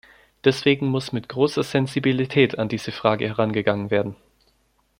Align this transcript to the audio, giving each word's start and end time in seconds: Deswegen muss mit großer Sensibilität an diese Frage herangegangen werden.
Deswegen 0.43 0.87
muss 0.87 1.11
mit 1.11 1.29
großer 1.29 1.61
Sensibilität 1.61 2.57
an 2.57 2.67
diese 2.69 2.91
Frage 2.91 3.27
herangegangen 3.27 3.91
werden. 3.91 4.15